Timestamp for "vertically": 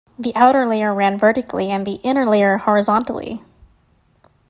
1.19-1.69